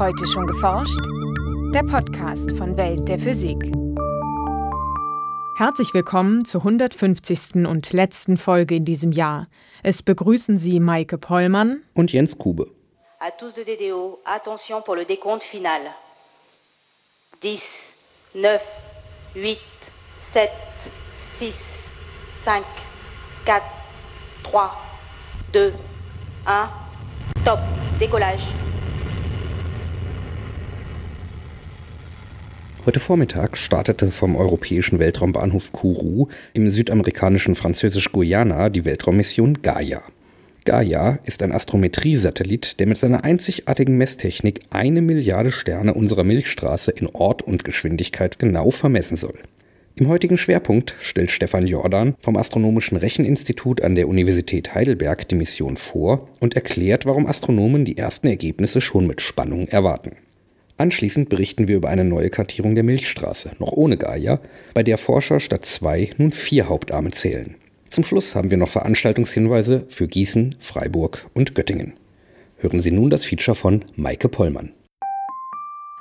Heute 0.00 0.26
schon 0.26 0.46
geforscht? 0.46 0.98
Der 1.74 1.82
Podcast 1.82 2.56
von 2.56 2.74
Welt 2.78 3.06
der 3.06 3.18
Physik. 3.18 3.58
Herzlich 5.58 5.92
willkommen 5.92 6.46
zur 6.46 6.62
150. 6.62 7.66
und 7.66 7.92
letzten 7.92 8.38
Folge 8.38 8.76
in 8.76 8.86
diesem 8.86 9.12
Jahr. 9.12 9.46
Es 9.82 10.02
begrüßen 10.02 10.56
Sie 10.56 10.80
Maike 10.80 11.18
Pollmann 11.18 11.82
und 11.92 12.14
Jens 12.14 12.38
Kube. 12.38 12.70
À 13.18 13.30
tous 13.30 13.52
de 13.52 13.62
DDO, 13.62 14.20
attention 14.24 14.80
pour 14.80 14.96
le 14.96 15.04
décompte 15.04 15.44
final. 15.44 15.82
10, 17.42 17.94
9, 18.32 18.58
8, 19.34 19.58
7, 20.32 20.48
6, 21.12 21.92
5, 22.42 22.64
4, 23.44 23.60
3, 24.44 24.70
2, 25.52 25.74
1. 26.46 26.68
Top, 27.44 27.58
décollage. 27.98 28.46
Heute 32.86 32.98
Vormittag 32.98 33.58
startete 33.58 34.10
vom 34.10 34.36
europäischen 34.36 34.98
Weltraumbahnhof 34.98 35.70
Kourou 35.70 36.28
im 36.54 36.70
südamerikanischen 36.70 37.54
Französisch-Guyana 37.54 38.70
die 38.70 38.86
Weltraummission 38.86 39.60
Gaia. 39.60 40.02
Gaia 40.64 41.18
ist 41.24 41.42
ein 41.42 41.52
Astrometriesatellit, 41.52 42.80
der 42.80 42.86
mit 42.86 42.96
seiner 42.96 43.22
einzigartigen 43.22 43.98
Messtechnik 43.98 44.60
eine 44.70 45.02
Milliarde 45.02 45.52
Sterne 45.52 45.92
unserer 45.92 46.24
Milchstraße 46.24 46.90
in 46.92 47.06
Ort 47.08 47.42
und 47.42 47.64
Geschwindigkeit 47.64 48.38
genau 48.38 48.70
vermessen 48.70 49.18
soll. 49.18 49.38
Im 49.96 50.08
heutigen 50.08 50.38
Schwerpunkt 50.38 50.94
stellt 51.00 51.30
Stefan 51.30 51.66
Jordan 51.66 52.14
vom 52.20 52.38
Astronomischen 52.38 52.96
Recheninstitut 52.96 53.82
an 53.82 53.94
der 53.94 54.08
Universität 54.08 54.74
Heidelberg 54.74 55.28
die 55.28 55.34
Mission 55.34 55.76
vor 55.76 56.28
und 56.40 56.54
erklärt, 56.54 57.04
warum 57.04 57.26
Astronomen 57.26 57.84
die 57.84 57.98
ersten 57.98 58.28
Ergebnisse 58.28 58.80
schon 58.80 59.06
mit 59.06 59.20
Spannung 59.20 59.68
erwarten. 59.68 60.12
Anschließend 60.80 61.28
berichten 61.28 61.68
wir 61.68 61.76
über 61.76 61.90
eine 61.90 62.04
neue 62.04 62.30
Kartierung 62.30 62.74
der 62.74 62.84
Milchstraße, 62.84 63.50
noch 63.58 63.72
ohne 63.72 63.98
Gaia, 63.98 64.40
bei 64.72 64.82
der 64.82 64.96
Forscher 64.96 65.38
statt 65.38 65.66
zwei 65.66 66.08
nun 66.16 66.32
vier 66.32 66.70
Hauptarme 66.70 67.10
zählen. 67.10 67.56
Zum 67.90 68.02
Schluss 68.02 68.34
haben 68.34 68.50
wir 68.50 68.56
noch 68.56 68.70
Veranstaltungshinweise 68.70 69.84
für 69.90 70.08
Gießen, 70.08 70.56
Freiburg 70.58 71.26
und 71.34 71.54
Göttingen. 71.54 71.92
Hören 72.56 72.80
Sie 72.80 72.92
nun 72.92 73.10
das 73.10 73.26
Feature 73.26 73.54
von 73.54 73.84
Maike 73.96 74.30
Pollmann. 74.30 74.72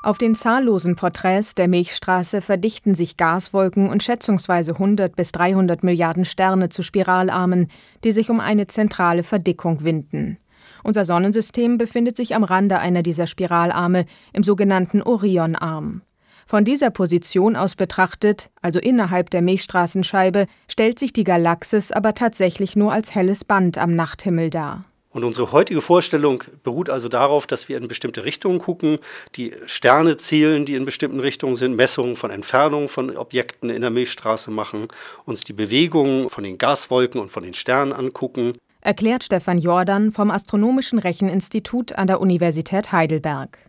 Auf 0.02 0.17
den 0.17 0.33
zahllosen 0.33 0.95
Porträts 0.95 1.55
der 1.55 1.67
Milchstraße 1.67 2.39
verdichten 2.39 2.95
sich 2.95 3.17
Gaswolken 3.17 3.89
und 3.89 4.02
schätzungsweise 4.02 4.72
100 4.72 5.13
bis 5.13 5.33
300 5.33 5.83
Milliarden 5.83 6.23
Sterne 6.23 6.69
zu 6.69 6.83
Spiralarmen, 6.83 7.67
die 8.05 8.13
sich 8.13 8.30
um 8.30 8.39
eine 8.39 8.67
zentrale 8.67 9.23
Verdickung 9.23 9.83
winden. 9.83 10.38
Unser 10.83 11.05
Sonnensystem 11.05 11.77
befindet 11.77 12.17
sich 12.17 12.35
am 12.35 12.44
Rande 12.44 12.80
einer 12.80 13.03
dieser 13.03 13.27
Spiralarme 13.27 14.05
im 14.33 14.44
sogenannten 14.44 15.02
Orionarm. 15.02 16.02
Von 16.49 16.66
dieser 16.66 16.89
Position 16.89 17.55
aus 17.55 17.75
betrachtet, 17.75 18.49
also 18.63 18.80
innerhalb 18.80 19.30
der 19.30 19.44
Milchstraßenscheibe, 19.44 20.47
stellt 20.67 20.97
sich 20.97 21.13
die 21.13 21.23
Galaxis 21.23 21.91
aber 21.91 22.16
tatsächlich 22.16 22.75
nur 22.75 22.91
als 22.91 23.13
helles 23.13 23.45
Band 23.45 23.77
am 23.77 23.95
Nachthimmel 23.95 24.50
dar. 24.50 24.83
Und 25.11 25.23
unsere 25.23 25.52
heutige 25.52 25.81
Vorstellung 25.81 26.44
beruht 26.63 26.89
also 26.89 27.07
darauf, 27.07 27.45
dass 27.45 27.67
wir 27.67 27.77
in 27.77 27.88
bestimmte 27.88 28.25
Richtungen 28.25 28.59
gucken, 28.59 29.00
die 29.35 29.53
Sterne 29.66 30.17
zählen, 30.17 30.66
die 30.66 30.75
in 30.75 30.85
bestimmten 30.85 31.19
Richtungen 31.19 31.55
sind, 31.55 31.75
Messungen 31.75 32.16
von 32.16 32.31
Entfernungen 32.31 32.89
von 32.89 33.16
Objekten 33.17 33.69
in 33.69 33.81
der 33.81 33.89
Milchstraße 33.89 34.50
machen, 34.50 34.88
uns 35.25 35.44
die 35.44 35.53
Bewegungen 35.53 36.30
von 36.30 36.44
den 36.44 36.57
Gaswolken 36.57 37.19
und 37.19 37.30
von 37.30 37.44
den 37.44 37.53
Sternen 37.53 37.94
angucken 37.94 38.57
erklärt 38.90 39.23
Stefan 39.23 39.59
Jordan 39.59 40.12
vom 40.12 40.32
Astronomischen 40.32 40.98
Recheninstitut 40.98 41.94
an 41.94 42.08
der 42.08 42.20
Universität 42.20 42.92
Heidelberg. 42.92 43.59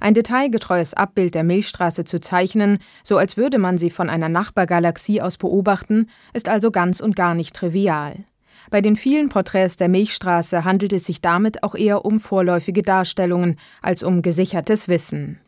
Ein 0.00 0.14
detailgetreues 0.14 0.94
Abbild 0.94 1.34
der 1.34 1.44
Milchstraße 1.44 2.04
zu 2.04 2.20
zeichnen, 2.22 2.78
so 3.04 3.18
als 3.18 3.36
würde 3.36 3.58
man 3.58 3.76
sie 3.76 3.90
von 3.90 4.08
einer 4.08 4.30
Nachbargalaxie 4.30 5.20
aus 5.20 5.36
beobachten, 5.36 6.08
ist 6.32 6.48
also 6.48 6.70
ganz 6.70 7.00
und 7.00 7.16
gar 7.16 7.34
nicht 7.34 7.54
trivial. 7.54 8.24
Bei 8.70 8.80
den 8.80 8.96
vielen 8.96 9.28
Porträts 9.28 9.76
der 9.76 9.90
Milchstraße 9.90 10.64
handelt 10.64 10.94
es 10.94 11.04
sich 11.04 11.20
damit 11.20 11.62
auch 11.62 11.74
eher 11.74 12.06
um 12.06 12.18
vorläufige 12.18 12.80
Darstellungen 12.80 13.58
als 13.82 14.02
um 14.02 14.22
gesichertes 14.22 14.88
Wissen. 14.88 15.38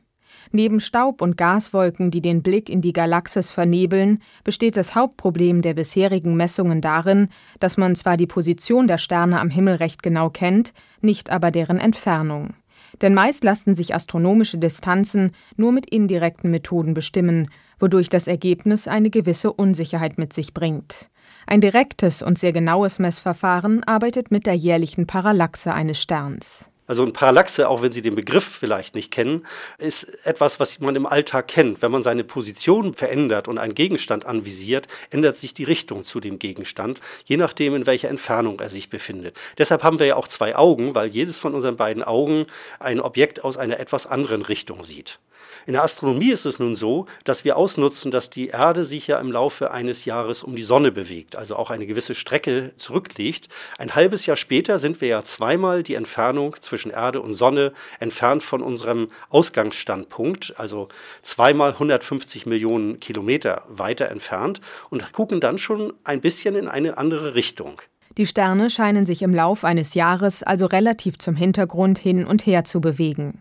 Neben 0.53 0.81
Staub 0.81 1.22
und 1.22 1.37
Gaswolken, 1.37 2.10
die 2.10 2.21
den 2.21 2.43
Blick 2.43 2.69
in 2.69 2.81
die 2.81 2.93
Galaxis 2.93 3.50
vernebeln, 3.50 4.21
besteht 4.44 4.77
das 4.77 4.94
Hauptproblem 4.94 5.62
der 5.62 5.75
bisherigen 5.75 6.37
Messungen 6.37 6.81
darin, 6.81 7.28
dass 7.60 7.77
man 7.77 7.94
zwar 7.94 8.16
die 8.16 8.27
Position 8.27 8.87
der 8.87 8.99
Sterne 8.99 9.41
am 9.41 9.50
Himmel 9.50 9.77
recht 9.77 10.03
genau 10.03 10.31
kennt, 10.31 10.72
nicht 11.00 11.31
aber 11.31 11.50
deren 11.50 11.78
Entfernung. 11.78 12.54
Denn 13.03 13.15
meist 13.15 13.44
lassen 13.44 13.75
sich 13.75 13.94
astronomische 13.94 14.59
Distanzen 14.59 15.33
nur 15.56 15.72
mit 15.72 15.87
indirekten 15.91 16.50
Methoden 16.50 16.94
bestimmen, 16.94 17.49
wodurch 17.78 18.09
das 18.09 18.28
Ergebnis 18.28 18.88
eine 18.88 19.10
gewisse 19.10 19.53
Unsicherheit 19.53 20.19
mit 20.19 20.33
sich 20.33 20.54
bringt. 20.54 21.10
Ein 21.47 21.60
direktes 21.60 22.22
und 22.22 22.38
sehr 22.38 22.53
genaues 22.53 22.99
Messverfahren 22.99 23.83
arbeitet 23.84 24.31
mit 24.31 24.47
der 24.47 24.54
jährlichen 24.54 25.06
Parallaxe 25.06 25.72
eines 25.72 26.00
Sterns. 26.00 26.71
Also 26.87 27.03
ein 27.03 27.15
Parallaxe, 27.15 27.69
auch 27.69 27.81
wenn 27.81 27.93
Sie 27.93 28.03
den 28.03 28.15
Begriff 28.15 28.45
vielleicht 28.45 28.95
nicht 28.95 29.11
kennen, 29.11 29.47
ist 29.78 30.05
etwas, 30.27 30.61
was 30.61 30.81
man 30.81 30.95
im 30.97 31.06
Alltag 31.06 31.49
kennt. 31.49 31.81
Wenn 31.81 31.91
man 31.91 32.03
seine 32.03 32.25
Position 32.25 32.95
verändert 32.95 33.49
und 33.49 33.56
einen 33.56 33.75
Gegenstand 33.75 34.27
anvisiert, 34.27 34.87
ändert 35.09 35.39
sich 35.39 35.55
die 35.55 35.65
Richtung 35.65 36.03
zu 36.03 36.21
dem 36.21 36.39
Gegenstand, 36.39 37.00
je 37.25 37.39
nachdem, 37.39 37.75
in 37.75 37.87
welcher 37.87 38.11
Entfernung 38.11 38.61
er 38.61 38.69
sich 38.69 38.91
befindet. 38.91 39.34
Deshalb 39.56 39.83
haben 39.83 39.99
wir 39.99 40.06
ja 40.06 40.17
auch 40.17 40.28
zwei 40.28 40.56
Augen, 40.56 40.95
weil 40.95 41.09
jedes 41.09 41.39
von 41.39 41.55
unseren 41.55 41.77
beiden 41.77 42.03
Augen 42.03 42.47
ein 42.81 43.01
Objekt 43.01 43.45
aus 43.45 43.56
einer 43.56 43.81
etwas 43.81 44.06
anderen 44.06 44.43
Richtung 44.43 44.84
sieht. 44.84 45.21
In 45.66 45.72
der 45.72 45.82
Astronomie 45.82 46.30
ist 46.30 46.44
es 46.44 46.58
nun 46.58 46.75
so, 46.75 47.06
dass 47.25 47.44
wir 47.44 47.56
ausnutzen, 47.56 48.10
dass 48.10 48.28
die 48.28 48.48
Erde 48.48 48.84
sich 48.84 49.06
ja 49.06 49.19
im 49.19 49.32
Laufe 49.32 49.70
eines 49.70 50.04
Jahres 50.04 50.42
um 50.42 50.56
die 50.56 50.62
Sonne 50.62 50.92
bewegt, 50.92 51.36
also 51.36 51.56
auch 51.56 51.70
eine 51.70 51.86
gewisse 51.86 52.14
Strecke 52.14 52.72
zurücklegt. 52.76 53.48
Ein 53.78 53.94
halbes 53.94 54.26
Jahr 54.26 54.36
später 54.36 54.78
sind 54.78 55.00
wir 55.00 55.08
ja 55.08 55.22
zweimal 55.22 55.82
die 55.82 55.94
Entfernung 55.94 56.54
zwischen 56.60 56.91
Erde 56.91 57.22
und 57.22 57.32
Sonne 57.32 57.72
entfernt 57.98 58.42
von 58.42 58.60
unserem 58.60 59.08
Ausgangsstandpunkt, 59.30 60.54
also 60.56 60.88
zweimal 61.22 61.72
150 61.72 62.44
Millionen 62.44 63.00
Kilometer 63.00 63.62
weiter 63.69 64.10
entfernt 64.10 64.60
und 64.91 65.12
gucken 65.12 65.41
dann 65.41 65.56
schon 65.56 65.94
ein 66.04 66.20
bisschen 66.20 66.56
in 66.56 66.69
eine 66.69 66.98
andere 66.98 67.34
Richtung. 67.34 67.80
Die 68.16 68.26
Sterne 68.26 68.70
scheinen 68.70 69.06
sich 69.06 69.22
im 69.22 69.34
Lauf 69.34 69.64
eines 69.64 69.94
Jahres 69.94 70.42
also 70.42 70.66
relativ 70.66 71.19
zum 71.19 71.34
Hintergrund 71.34 71.98
hin 71.98 72.24
und 72.24 72.47
her 72.47 72.64
zu 72.64 72.80
bewegen. 72.80 73.41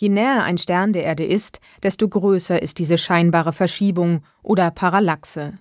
Je 0.00 0.08
näher 0.08 0.44
ein 0.44 0.56
Stern 0.56 0.94
der 0.94 1.04
Erde 1.04 1.26
ist, 1.26 1.60
desto 1.82 2.08
größer 2.08 2.62
ist 2.62 2.78
diese 2.78 2.96
scheinbare 2.96 3.52
Verschiebung 3.52 4.22
oder 4.42 4.70
Parallaxe. 4.70 5.52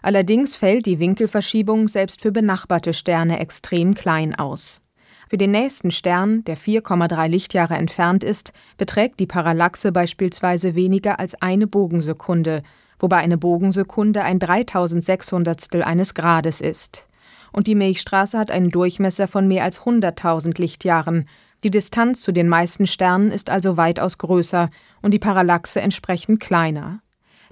Allerdings 0.00 0.54
fällt 0.54 0.86
die 0.86 0.98
Winkelverschiebung 0.98 1.88
selbst 1.88 2.22
für 2.22 2.32
benachbarte 2.32 2.94
Sterne 2.94 3.38
extrem 3.38 3.92
klein 3.92 4.34
aus. 4.34 4.80
Für 5.28 5.36
den 5.36 5.50
nächsten 5.50 5.90
Stern, 5.90 6.42
der 6.44 6.56
4,3 6.56 7.28
Lichtjahre 7.28 7.74
entfernt 7.74 8.24
ist, 8.24 8.54
beträgt 8.78 9.20
die 9.20 9.26
Parallaxe 9.26 9.92
beispielsweise 9.92 10.74
weniger 10.74 11.20
als 11.20 11.34
eine 11.42 11.66
Bogensekunde, 11.66 12.62
wobei 12.98 13.18
eine 13.18 13.36
Bogensekunde 13.36 14.22
ein 14.22 14.38
3600 14.38 15.84
eines 15.84 16.14
Grades 16.14 16.62
ist. 16.62 17.08
Und 17.52 17.66
die 17.66 17.74
Milchstraße 17.74 18.38
hat 18.38 18.50
einen 18.50 18.70
Durchmesser 18.70 19.28
von 19.28 19.46
mehr 19.48 19.64
als 19.64 19.82
100.000 19.82 20.58
Lichtjahren, 20.58 21.28
die 21.64 21.70
Distanz 21.70 22.20
zu 22.20 22.32
den 22.32 22.48
meisten 22.48 22.86
Sternen 22.86 23.30
ist 23.30 23.50
also 23.50 23.76
weitaus 23.76 24.18
größer 24.18 24.70
und 25.00 25.12
die 25.12 25.18
Parallaxe 25.18 25.80
entsprechend 25.80 26.40
kleiner. 26.40 27.00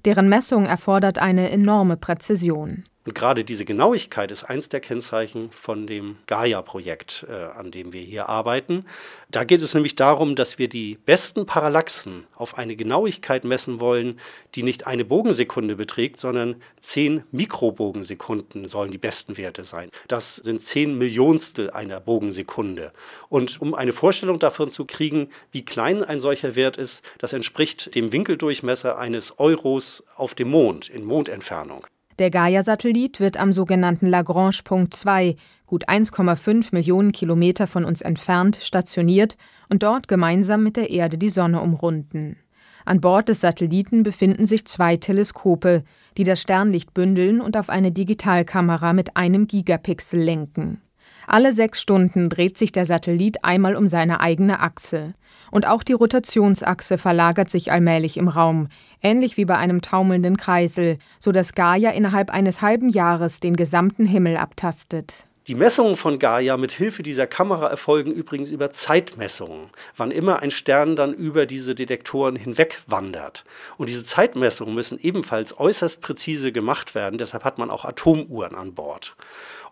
Deren 0.04 0.28
Messung 0.28 0.66
erfordert 0.66 1.18
eine 1.18 1.50
enorme 1.50 1.96
Präzision. 1.96 2.84
Und 3.06 3.14
gerade 3.14 3.44
diese 3.44 3.64
Genauigkeit 3.64 4.30
ist 4.30 4.44
eins 4.44 4.68
der 4.68 4.80
Kennzeichen 4.80 5.50
von 5.52 5.86
dem 5.86 6.18
Gaia-Projekt, 6.26 7.24
äh, 7.30 7.32
an 7.32 7.70
dem 7.70 7.94
wir 7.94 8.02
hier 8.02 8.28
arbeiten. 8.28 8.84
Da 9.30 9.44
geht 9.44 9.62
es 9.62 9.72
nämlich 9.72 9.96
darum, 9.96 10.36
dass 10.36 10.58
wir 10.58 10.68
die 10.68 10.98
besten 11.06 11.46
Parallaxen 11.46 12.26
auf 12.34 12.58
eine 12.58 12.76
Genauigkeit 12.76 13.44
messen 13.44 13.80
wollen, 13.80 14.20
die 14.54 14.62
nicht 14.62 14.86
eine 14.86 15.06
Bogensekunde 15.06 15.76
beträgt, 15.76 16.20
sondern 16.20 16.56
zehn 16.78 17.24
Mikrobogensekunden 17.30 18.68
sollen 18.68 18.90
die 18.90 18.98
besten 18.98 19.38
Werte 19.38 19.64
sein. 19.64 19.90
Das 20.06 20.36
sind 20.36 20.60
zehn 20.60 20.98
Millionstel 20.98 21.70
einer 21.70 22.00
Bogensekunde. 22.00 22.92
Und 23.30 23.62
um 23.62 23.72
eine 23.72 23.94
Vorstellung 23.94 24.38
davon 24.38 24.68
zu 24.68 24.84
kriegen, 24.84 25.30
wie 25.52 25.64
klein 25.64 26.04
ein 26.04 26.18
solcher 26.18 26.54
Wert 26.54 26.76
ist, 26.76 27.02
das 27.16 27.32
entspricht 27.32 27.94
dem 27.94 28.12
Winkeldurchmesser 28.12 28.98
eines 28.98 29.38
Euros 29.38 30.04
auf 30.16 30.34
dem 30.34 30.50
Mond 30.50 30.90
in 30.90 31.04
Mondentfernung. 31.04 31.86
Der 32.20 32.30
Gaia-Satellit 32.30 33.18
wird 33.18 33.38
am 33.38 33.54
sogenannten 33.54 34.06
Lagrange-Punkt 34.06 34.92
2, 34.92 35.36
gut 35.64 35.88
1,5 35.88 36.68
Millionen 36.72 37.12
Kilometer 37.12 37.66
von 37.66 37.82
uns 37.86 38.02
entfernt, 38.02 38.58
stationiert 38.60 39.38
und 39.70 39.82
dort 39.82 40.06
gemeinsam 40.06 40.62
mit 40.62 40.76
der 40.76 40.90
Erde 40.90 41.16
die 41.16 41.30
Sonne 41.30 41.62
umrunden. 41.62 42.36
An 42.84 43.00
Bord 43.00 43.30
des 43.30 43.40
Satelliten 43.40 44.02
befinden 44.02 44.44
sich 44.44 44.66
zwei 44.66 44.98
Teleskope, 44.98 45.82
die 46.18 46.24
das 46.24 46.42
Sternlicht 46.42 46.92
bündeln 46.92 47.40
und 47.40 47.56
auf 47.56 47.70
eine 47.70 47.90
Digitalkamera 47.90 48.92
mit 48.92 49.16
einem 49.16 49.46
Gigapixel 49.46 50.20
lenken. 50.20 50.82
Alle 51.26 51.52
sechs 51.52 51.80
Stunden 51.80 52.28
dreht 52.28 52.58
sich 52.58 52.72
der 52.72 52.86
Satellit 52.86 53.44
einmal 53.44 53.76
um 53.76 53.86
seine 53.86 54.20
eigene 54.20 54.60
Achse. 54.60 55.14
Und 55.50 55.66
auch 55.66 55.82
die 55.82 55.92
Rotationsachse 55.92 56.98
verlagert 56.98 57.50
sich 57.50 57.72
allmählich 57.72 58.16
im 58.16 58.28
Raum, 58.28 58.68
ähnlich 59.02 59.36
wie 59.36 59.44
bei 59.44 59.56
einem 59.56 59.82
taumelnden 59.82 60.36
Kreisel, 60.36 60.98
so 61.18 61.32
dass 61.32 61.54
Gaia 61.54 61.90
innerhalb 61.90 62.30
eines 62.30 62.62
halben 62.62 62.88
Jahres 62.88 63.40
den 63.40 63.56
gesamten 63.56 64.06
Himmel 64.06 64.36
abtastet. 64.36 65.26
Die 65.46 65.54
Messungen 65.54 65.96
von 65.96 66.18
Gaia 66.18 66.58
mit 66.58 66.72
Hilfe 66.72 67.02
dieser 67.02 67.26
Kamera 67.26 67.68
erfolgen 67.68 68.12
übrigens 68.12 68.50
über 68.50 68.72
Zeitmessungen, 68.72 69.70
wann 69.96 70.10
immer 70.10 70.42
ein 70.42 70.50
Stern 70.50 70.96
dann 70.96 71.14
über 71.14 71.46
diese 71.46 71.74
Detektoren 71.74 72.36
hinweg 72.36 72.78
wandert. 72.86 73.44
Und 73.78 73.88
diese 73.88 74.04
Zeitmessungen 74.04 74.74
müssen 74.74 74.98
ebenfalls 75.00 75.58
äußerst 75.58 76.02
präzise 76.02 76.52
gemacht 76.52 76.94
werden, 76.94 77.16
deshalb 77.18 77.44
hat 77.44 77.56
man 77.56 77.70
auch 77.70 77.86
Atomuhren 77.86 78.54
an 78.54 78.74
Bord. 78.74 79.16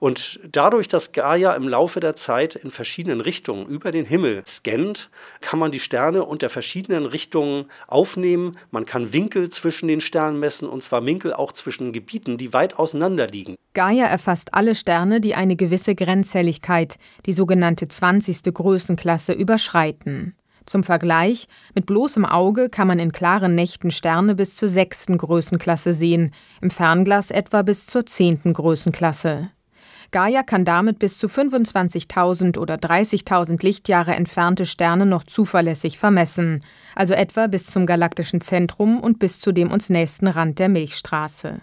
Und 0.01 0.39
dadurch, 0.51 0.89
dass 0.89 1.13
Gaia 1.13 1.53
im 1.55 1.69
Laufe 1.69 2.01
der 2.01 2.15
Zeit 2.15 2.55
in 2.55 2.71
verschiedenen 2.71 3.21
Richtungen 3.21 3.67
über 3.67 3.91
den 3.91 4.05
Himmel 4.05 4.43
scannt, 4.47 5.11
kann 5.41 5.59
man 5.59 5.73
die 5.73 5.81
Sterne 5.81 6.25
unter 6.25 6.49
verschiedenen 6.49 7.05
Richtungen 7.05 7.67
aufnehmen. 7.89 8.53
Man 8.71 8.87
kann 8.87 9.13
Winkel 9.13 9.49
zwischen 9.49 9.89
den 9.89 10.01
Sternen 10.01 10.39
messen, 10.39 10.69
und 10.69 10.83
zwar 10.83 11.05
Winkel 11.05 11.33
auch 11.33 11.53
zwischen 11.53 11.93
Gebieten, 11.93 12.37
die 12.37 12.53
weit 12.53 12.79
auseinander 12.79 13.27
liegen. 13.27 13.57
Gaia 13.75 14.07
erfasst 14.07 14.55
alle 14.55 14.75
Sterne, 14.75 15.21
die 15.21 15.35
eine 15.35 15.57
gewisse 15.59 15.95
Grenzhelligkeit, 15.95 16.97
die 17.27 17.35
sogenannte 17.35 17.87
20. 17.87 18.45
Größenklasse, 18.55 19.35
überschreiten. 19.35 20.35
Zum 20.65 20.83
Vergleich, 20.83 21.49
mit 21.75 21.87
bloßem 21.87 22.25
Auge 22.25 22.69
kann 22.69 22.89
man 22.89 22.99
in 22.99 23.13
klaren 23.13 23.55
Nächten 23.55 23.91
Sterne 23.91 24.35
bis 24.35 24.55
zur 24.55 24.69
sechsten 24.69 25.19
Größenklasse 25.19 25.93
sehen, 25.93 26.33
im 26.61 26.71
Fernglas 26.71 27.31
etwa 27.31 27.63
bis 27.63 27.87
zur 27.87 28.07
zehnten 28.07 28.53
Größenklasse. 28.53 29.51
Gaia 30.11 30.43
kann 30.43 30.65
damit 30.65 30.99
bis 30.99 31.19
zu 31.19 31.27
25.000 31.27 32.59
oder 32.59 32.77
30.000 32.77 33.63
Lichtjahre 33.63 34.15
entfernte 34.15 34.65
Sterne 34.65 35.05
noch 35.05 35.25
zuverlässig 35.25 35.99
vermessen, 35.99 36.61
also 36.95 37.13
etwa 37.13 37.47
bis 37.47 37.67
zum 37.67 37.85
galaktischen 37.85 38.41
Zentrum 38.41 39.01
und 39.01 39.19
bis 39.19 39.39
zu 39.39 39.53
dem 39.53 39.71
uns 39.71 39.91
nächsten 39.91 40.27
Rand 40.27 40.59
der 40.59 40.71
Milchstraße. 40.71 41.61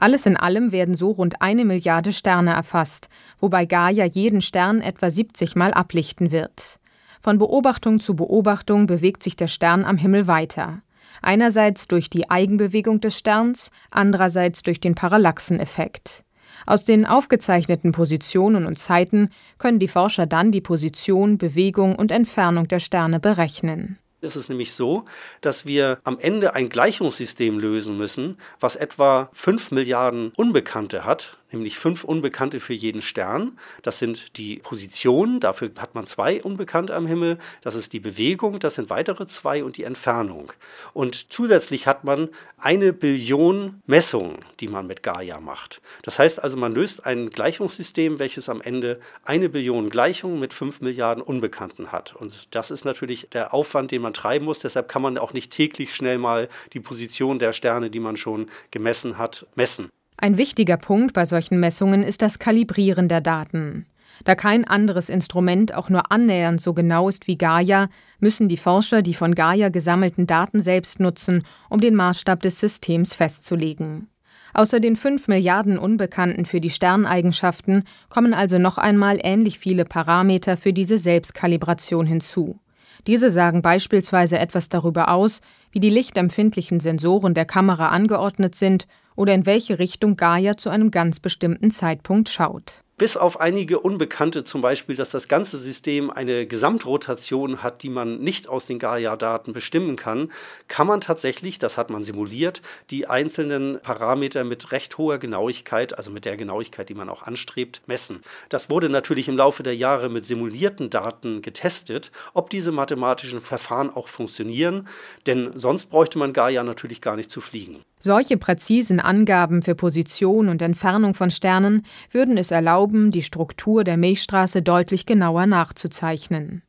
Alles 0.00 0.24
in 0.24 0.38
allem 0.38 0.72
werden 0.72 0.94
so 0.94 1.10
rund 1.10 1.42
eine 1.42 1.66
Milliarde 1.66 2.14
Sterne 2.14 2.54
erfasst, 2.54 3.10
wobei 3.38 3.66
Gaia 3.66 4.06
jeden 4.06 4.40
Stern 4.40 4.80
etwa 4.80 5.10
70 5.10 5.56
Mal 5.56 5.74
ablichten 5.74 6.30
wird. 6.30 6.80
Von 7.20 7.36
Beobachtung 7.36 8.00
zu 8.00 8.16
Beobachtung 8.16 8.86
bewegt 8.86 9.22
sich 9.22 9.36
der 9.36 9.46
Stern 9.46 9.84
am 9.84 9.98
Himmel 9.98 10.26
weiter. 10.26 10.80
Einerseits 11.20 11.86
durch 11.86 12.08
die 12.08 12.30
Eigenbewegung 12.30 13.02
des 13.02 13.18
Sterns, 13.18 13.70
andererseits 13.90 14.62
durch 14.62 14.80
den 14.80 14.94
Parallaxeneffekt. 14.94 16.24
Aus 16.64 16.84
den 16.84 17.04
aufgezeichneten 17.04 17.92
Positionen 17.92 18.64
und 18.64 18.78
Zeiten 18.78 19.28
können 19.58 19.78
die 19.78 19.88
Forscher 19.88 20.26
dann 20.26 20.50
die 20.50 20.62
Position, 20.62 21.36
Bewegung 21.36 21.94
und 21.94 22.10
Entfernung 22.10 22.68
der 22.68 22.80
Sterne 22.80 23.20
berechnen. 23.20 23.98
Es 24.20 24.36
ist 24.36 24.48
nämlich 24.48 24.72
so, 24.72 25.04
dass 25.40 25.66
wir 25.66 25.98
am 26.04 26.18
Ende 26.18 26.54
ein 26.54 26.68
Gleichungssystem 26.68 27.58
lösen 27.58 27.96
müssen, 27.96 28.36
was 28.60 28.76
etwa 28.76 29.30
5 29.32 29.70
Milliarden 29.70 30.32
Unbekannte 30.36 31.04
hat, 31.04 31.38
nämlich 31.52 31.78
fünf 31.78 32.04
Unbekannte 32.04 32.60
für 32.60 32.74
jeden 32.74 33.02
Stern. 33.02 33.58
Das 33.82 33.98
sind 33.98 34.36
die 34.36 34.56
Positionen, 34.56 35.40
dafür 35.40 35.70
hat 35.78 35.94
man 35.94 36.04
zwei 36.04 36.42
Unbekannte 36.42 36.94
am 36.94 37.06
Himmel. 37.06 37.38
Das 37.62 37.74
ist 37.74 37.92
die 37.92 38.00
Bewegung, 38.00 38.58
das 38.58 38.74
sind 38.74 38.90
weitere 38.90 39.26
zwei 39.26 39.64
und 39.64 39.76
die 39.76 39.84
Entfernung. 39.84 40.52
Und 40.92 41.32
zusätzlich 41.32 41.86
hat 41.86 42.04
man 42.04 42.28
eine 42.58 42.92
Billion 42.92 43.82
Messungen, 43.86 44.38
die 44.60 44.68
man 44.68 44.86
mit 44.86 45.02
Gaia 45.02 45.40
macht. 45.40 45.80
Das 46.02 46.18
heißt 46.18 46.42
also, 46.42 46.56
man 46.56 46.74
löst 46.74 47.06
ein 47.06 47.30
Gleichungssystem, 47.30 48.18
welches 48.18 48.48
am 48.48 48.60
Ende 48.60 49.00
eine 49.24 49.48
Billion 49.48 49.90
Gleichungen 49.90 50.40
mit 50.40 50.52
fünf 50.52 50.80
Milliarden 50.80 51.22
Unbekannten 51.22 51.92
hat. 51.92 52.14
Und 52.14 52.54
das 52.54 52.70
ist 52.70 52.84
natürlich 52.84 53.28
der 53.32 53.54
Aufwand, 53.54 53.90
den 53.90 54.02
man 54.02 54.14
treiben 54.14 54.44
muss. 54.44 54.60
Deshalb 54.60 54.88
kann 54.88 55.02
man 55.02 55.18
auch 55.18 55.32
nicht 55.32 55.52
täglich 55.52 55.94
schnell 55.94 56.18
mal 56.18 56.48
die 56.72 56.80
Position 56.80 57.38
der 57.38 57.52
Sterne, 57.52 57.90
die 57.90 58.00
man 58.00 58.16
schon 58.16 58.48
gemessen 58.70 59.18
hat, 59.18 59.46
messen. 59.54 59.90
Ein 60.22 60.36
wichtiger 60.36 60.76
Punkt 60.76 61.14
bei 61.14 61.24
solchen 61.24 61.60
Messungen 61.60 62.02
ist 62.02 62.20
das 62.20 62.38
Kalibrieren 62.38 63.08
der 63.08 63.22
Daten. 63.22 63.86
Da 64.24 64.34
kein 64.34 64.66
anderes 64.66 65.08
Instrument 65.08 65.74
auch 65.74 65.88
nur 65.88 66.12
annähernd 66.12 66.60
so 66.60 66.74
genau 66.74 67.08
ist 67.08 67.26
wie 67.26 67.38
Gaia, 67.38 67.88
müssen 68.18 68.46
die 68.46 68.58
Forscher 68.58 69.00
die 69.00 69.14
von 69.14 69.34
Gaia 69.34 69.70
gesammelten 69.70 70.26
Daten 70.26 70.62
selbst 70.62 71.00
nutzen, 71.00 71.42
um 71.70 71.80
den 71.80 71.94
Maßstab 71.94 72.42
des 72.42 72.60
Systems 72.60 73.14
festzulegen. 73.14 74.08
Außer 74.52 74.78
den 74.78 74.94
5 74.94 75.26
Milliarden 75.28 75.78
Unbekannten 75.78 76.44
für 76.44 76.60
die 76.60 76.68
Sterneigenschaften 76.68 77.84
kommen 78.10 78.34
also 78.34 78.58
noch 78.58 78.76
einmal 78.76 79.20
ähnlich 79.22 79.58
viele 79.58 79.86
Parameter 79.86 80.58
für 80.58 80.74
diese 80.74 80.98
Selbstkalibration 80.98 82.04
hinzu. 82.04 82.60
Diese 83.06 83.30
sagen 83.30 83.62
beispielsweise 83.62 84.38
etwas 84.38 84.68
darüber 84.68 85.10
aus, 85.10 85.40
wie 85.72 85.80
die 85.80 85.90
lichtempfindlichen 85.90 86.80
Sensoren 86.80 87.34
der 87.34 87.44
Kamera 87.44 87.88
angeordnet 87.88 88.54
sind 88.54 88.86
oder 89.16 89.34
in 89.34 89.46
welche 89.46 89.78
Richtung 89.78 90.16
Gaia 90.16 90.56
zu 90.56 90.70
einem 90.70 90.90
ganz 90.90 91.20
bestimmten 91.20 91.70
Zeitpunkt 91.70 92.28
schaut 92.28 92.84
bis 93.00 93.16
auf 93.16 93.40
einige 93.40 93.80
Unbekannte, 93.80 94.44
zum 94.44 94.60
Beispiel, 94.60 94.94
dass 94.94 95.08
das 95.08 95.26
ganze 95.26 95.58
System 95.58 96.10
eine 96.10 96.46
Gesamtrotation 96.46 97.62
hat, 97.62 97.82
die 97.82 97.88
man 97.88 98.18
nicht 98.20 98.46
aus 98.46 98.66
den 98.66 98.78
Gaia-Daten 98.78 99.54
bestimmen 99.54 99.96
kann, 99.96 100.30
kann 100.68 100.86
man 100.86 101.00
tatsächlich, 101.00 101.58
das 101.58 101.78
hat 101.78 101.88
man 101.88 102.04
simuliert, 102.04 102.60
die 102.90 103.06
einzelnen 103.06 103.80
Parameter 103.80 104.44
mit 104.44 104.70
recht 104.72 104.98
hoher 104.98 105.16
Genauigkeit, 105.16 105.96
also 105.96 106.10
mit 106.10 106.26
der 106.26 106.36
Genauigkeit, 106.36 106.90
die 106.90 106.94
man 106.94 107.08
auch 107.08 107.22
anstrebt, 107.22 107.80
messen. 107.86 108.20
Das 108.50 108.68
wurde 108.68 108.90
natürlich 108.90 109.28
im 109.28 109.38
Laufe 109.38 109.62
der 109.62 109.74
Jahre 109.74 110.10
mit 110.10 110.26
simulierten 110.26 110.90
Daten 110.90 111.40
getestet, 111.40 112.12
ob 112.34 112.50
diese 112.50 112.70
mathematischen 112.70 113.40
Verfahren 113.40 113.88
auch 113.88 114.08
funktionieren, 114.08 114.86
denn 115.26 115.52
sonst 115.54 115.86
bräuchte 115.86 116.18
man 116.18 116.34
Gaia 116.34 116.64
natürlich 116.64 117.00
gar 117.00 117.16
nicht 117.16 117.30
zu 117.30 117.40
fliegen. 117.40 117.82
Solche 118.02 118.38
präzisen 118.38 118.98
Angaben 118.98 119.60
für 119.60 119.74
Position 119.74 120.48
und 120.48 120.62
Entfernung 120.62 121.12
von 121.12 121.30
Sternen 121.30 121.82
würden 122.10 122.38
es 122.38 122.50
erlauben, 122.50 123.10
die 123.10 123.22
Struktur 123.22 123.84
der 123.84 123.98
Milchstraße 123.98 124.62
deutlich 124.62 125.04
genauer 125.04 125.44
nachzuzeichnen. 125.46 126.62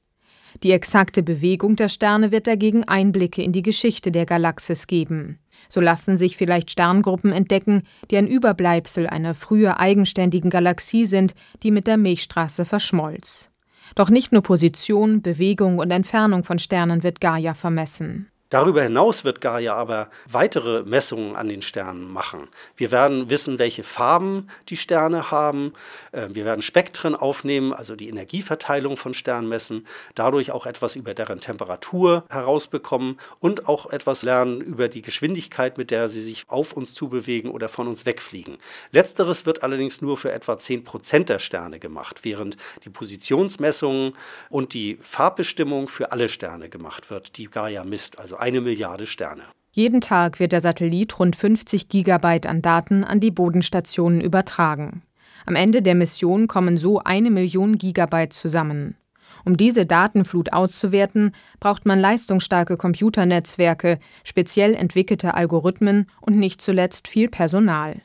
Die 0.63 0.71
exakte 0.71 1.23
Bewegung 1.23 1.77
der 1.77 1.87
Sterne 1.87 2.33
wird 2.33 2.47
dagegen 2.47 2.83
Einblicke 2.83 3.41
in 3.41 3.53
die 3.53 3.61
Geschichte 3.61 4.11
der 4.11 4.25
Galaxis 4.25 4.85
geben. 4.87 5.39
So 5.69 5.79
lassen 5.79 6.17
sich 6.17 6.35
vielleicht 6.35 6.69
Sterngruppen 6.69 7.31
entdecken, 7.31 7.83
die 8.09 8.17
ein 8.17 8.27
Überbleibsel 8.27 9.07
einer 9.07 9.33
früher 9.33 9.79
eigenständigen 9.79 10.49
Galaxie 10.49 11.05
sind, 11.05 11.33
die 11.63 11.71
mit 11.71 11.87
der 11.87 11.95
Milchstraße 11.95 12.65
verschmolz. 12.65 13.49
Doch 13.95 14.09
nicht 14.09 14.33
nur 14.33 14.43
Position, 14.43 15.21
Bewegung 15.21 15.79
und 15.79 15.91
Entfernung 15.91 16.43
von 16.43 16.59
Sternen 16.59 17.03
wird 17.03 17.21
Gaia 17.21 17.53
vermessen. 17.53 18.30
Darüber 18.51 18.84
hinaus 18.84 19.24
wird 19.24 19.39
Gaia 19.39 19.75
aber 19.75 20.10
weitere 20.29 20.84
Messungen 20.84 21.38
an 21.38 21.48
den 21.48 21.62
Sternen 21.62 22.12
machen. 22.12 22.50
Wir 22.75 22.91
werden 22.91 23.29
wissen, 23.29 23.60
welche 23.60 23.84
Farben 23.84 24.50
die 24.67 24.75
Sterne 24.75 25.31
haben. 25.31 25.72
Ähm, 26.12 26.36
wir 26.36 26.43
werden 26.43 26.62
Spektren 26.62 27.15
aufnehmen, 27.15 27.72
also 27.72 27.96
die 27.96 28.10
Energieverteilung 28.10 28.98
von 28.98 29.13
Sternen 29.13 29.48
messen, 29.48 29.88
dadurch 30.15 30.51
auch 30.51 30.65
etwas 30.65 30.98
über 30.98 31.13
deren 31.13 31.39
Temperatur 31.39 32.25
herausbekommen 32.29 33.17
und 33.39 33.70
auch 33.70 33.89
etwas 33.89 34.22
lernen 34.22 34.60
über 34.60 34.89
die 34.89 35.01
Geschwindigkeit, 35.01 35.77
mit 35.77 35.89
der 35.89 36.10
sie 36.10 36.22
sich 36.22 36.43
auf 36.50 36.74
uns 36.74 36.93
zubewegen 36.93 37.51
oder 37.51 37.70
von 37.70 37.88
uns 37.88 38.05
wegfliegen. 38.05 38.58
Letzteres 38.91 39.46
wird 39.46 39.63
allerdings 39.63 40.01
nur 40.01 40.17
für 40.17 40.34
etwa 40.34 40.58
10 40.58 40.84
Prozent 40.84 41.29
der 41.29 41.39
Sterne 41.39 41.79
gemacht, 41.79 42.25
während 42.25 42.58
die 42.84 42.89
Positionsmessungen 42.89 44.12
und 44.50 44.74
die 44.74 45.00
Farbbestimmung 45.01 45.88
für 45.88 46.12
alle 46.12 46.27
Sterne 46.27 46.67
gemacht 46.67 47.10
wird, 47.10 47.38
die 47.38 47.50
Gaia 47.50 47.86
misst, 47.86 48.20
also 48.20 48.40
eine 48.41 48.60
Milliarde 48.62 49.05
Sterne. 49.05 49.43
Jeden 49.71 50.01
Tag 50.01 50.39
wird 50.39 50.51
der 50.51 50.62
Satellit 50.62 51.17
rund 51.19 51.36
50 51.36 51.88
Gigabyte 51.88 52.48
an 52.48 52.62
Daten 52.62 53.03
an 53.03 53.19
die 53.19 53.31
Bodenstationen 53.31 54.19
übertragen. 54.19 55.03
Am 55.45 55.55
Ende 55.55 55.81
der 55.81 55.95
Mission 55.95 56.48
kommen 56.48 56.75
so 56.75 57.00
eine 57.00 57.31
Million 57.31 57.75
Gigabyte 57.75 58.33
zusammen. 58.33 58.98
Um 59.45 59.57
diese 59.57 59.86
Datenflut 59.86 60.53
auszuwerten, 60.53 61.33
braucht 61.60 61.86
man 61.86 62.00
leistungsstarke 62.00 62.77
Computernetzwerke, 62.77 64.00
speziell 64.24 64.75
entwickelte 64.75 65.33
Algorithmen 65.33 66.07
und 66.19 66.38
nicht 66.38 66.62
zuletzt 66.62 67.07
viel 67.07 67.29
Personal. 67.29 68.01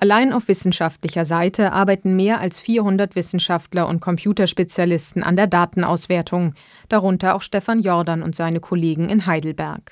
Allein 0.00 0.32
auf 0.32 0.46
wissenschaftlicher 0.46 1.24
Seite 1.24 1.72
arbeiten 1.72 2.14
mehr 2.14 2.40
als 2.40 2.60
400 2.60 3.16
Wissenschaftler 3.16 3.88
und 3.88 3.98
Computerspezialisten 3.98 5.24
an 5.24 5.34
der 5.34 5.48
Datenauswertung, 5.48 6.54
darunter 6.88 7.34
auch 7.34 7.42
Stefan 7.42 7.80
Jordan 7.80 8.22
und 8.22 8.36
seine 8.36 8.60
Kollegen 8.60 9.08
in 9.08 9.26
Heidelberg. 9.26 9.90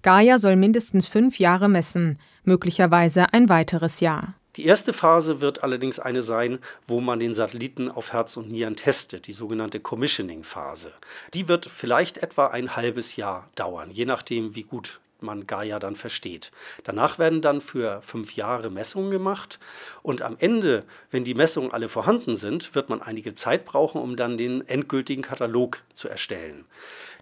Gaia 0.00 0.38
soll 0.38 0.56
mindestens 0.56 1.06
fünf 1.06 1.38
Jahre 1.38 1.68
messen, 1.68 2.18
möglicherweise 2.44 3.34
ein 3.34 3.50
weiteres 3.50 4.00
Jahr. 4.00 4.34
Die 4.56 4.64
erste 4.64 4.94
Phase 4.94 5.42
wird 5.42 5.62
allerdings 5.62 5.98
eine 5.98 6.22
sein, 6.22 6.58
wo 6.88 7.00
man 7.00 7.20
den 7.20 7.34
Satelliten 7.34 7.90
auf 7.90 8.14
Herz 8.14 8.38
und 8.38 8.50
Nieren 8.50 8.76
testet, 8.76 9.26
die 9.26 9.34
sogenannte 9.34 9.80
Commissioning-Phase. 9.80 10.92
Die 11.34 11.48
wird 11.48 11.66
vielleicht 11.66 12.18
etwa 12.18 12.46
ein 12.46 12.74
halbes 12.74 13.16
Jahr 13.16 13.50
dauern, 13.54 13.90
je 13.90 14.06
nachdem, 14.06 14.54
wie 14.54 14.62
gut 14.62 15.00
man 15.22 15.46
Gaia 15.46 15.78
dann 15.78 15.96
versteht. 15.96 16.52
Danach 16.84 17.18
werden 17.18 17.42
dann 17.42 17.60
für 17.60 18.02
fünf 18.02 18.34
Jahre 18.34 18.70
Messungen 18.70 19.10
gemacht 19.10 19.58
und 20.02 20.22
am 20.22 20.36
Ende, 20.38 20.84
wenn 21.10 21.24
die 21.24 21.34
Messungen 21.34 21.72
alle 21.72 21.88
vorhanden 21.88 22.36
sind, 22.36 22.74
wird 22.74 22.88
man 22.88 23.02
einige 23.02 23.34
Zeit 23.34 23.64
brauchen, 23.64 24.00
um 24.00 24.16
dann 24.16 24.38
den 24.38 24.66
endgültigen 24.66 25.22
Katalog 25.22 25.82
zu 25.92 26.08
erstellen. 26.08 26.64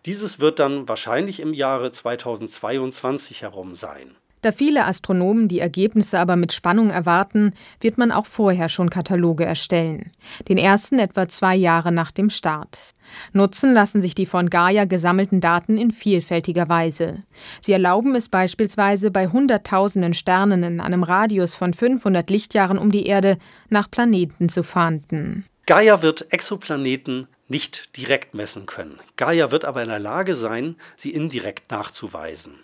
Dieses 0.06 0.40
wird 0.40 0.58
dann 0.58 0.88
wahrscheinlich 0.88 1.40
im 1.40 1.52
Jahre 1.52 1.90
2022 1.92 3.42
herum 3.42 3.74
sein. 3.74 4.16
Da 4.42 4.52
viele 4.52 4.86
Astronomen 4.86 5.48
die 5.48 5.58
Ergebnisse 5.58 6.18
aber 6.18 6.36
mit 6.36 6.52
Spannung 6.52 6.90
erwarten, 6.90 7.52
wird 7.80 7.98
man 7.98 8.10
auch 8.10 8.26
vorher 8.26 8.68
schon 8.68 8.88
Kataloge 8.88 9.44
erstellen. 9.44 10.12
Den 10.48 10.56
ersten 10.56 10.98
etwa 10.98 11.28
zwei 11.28 11.54
Jahre 11.54 11.92
nach 11.92 12.10
dem 12.10 12.30
Start. 12.30 12.92
Nutzen 13.32 13.74
lassen 13.74 14.00
sich 14.00 14.14
die 14.14 14.26
von 14.26 14.48
Gaia 14.48 14.84
gesammelten 14.84 15.40
Daten 15.40 15.76
in 15.76 15.90
vielfältiger 15.90 16.68
Weise. 16.68 17.18
Sie 17.60 17.72
erlauben 17.72 18.14
es 18.14 18.28
beispielsweise 18.28 19.10
bei 19.10 19.28
Hunderttausenden 19.28 20.14
Sternen 20.14 20.62
in 20.62 20.80
einem 20.80 21.02
Radius 21.02 21.54
von 21.54 21.74
500 21.74 22.30
Lichtjahren 22.30 22.78
um 22.78 22.92
die 22.92 23.06
Erde 23.06 23.36
nach 23.68 23.90
Planeten 23.90 24.48
zu 24.48 24.62
fahnden. 24.62 25.44
Gaia 25.66 26.02
wird 26.02 26.32
Exoplaneten 26.32 27.28
nicht 27.50 27.96
direkt 27.96 28.34
messen 28.34 28.66
können. 28.66 28.98
Gaia 29.16 29.50
wird 29.50 29.64
aber 29.64 29.82
in 29.82 29.88
der 29.88 29.98
Lage 29.98 30.34
sein, 30.34 30.76
sie 30.96 31.10
indirekt 31.10 31.70
nachzuweisen. 31.70 32.54